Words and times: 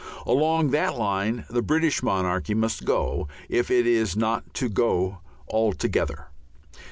Along 0.25 0.71
that 0.71 0.95
line 0.97 1.45
the 1.47 1.61
British 1.61 2.01
monarchy 2.01 2.55
must 2.55 2.85
go 2.85 3.27
if 3.49 3.69
it 3.69 3.85
is 3.85 4.17
not 4.17 4.51
to 4.55 4.67
go 4.67 5.19
altogether. 5.49 6.29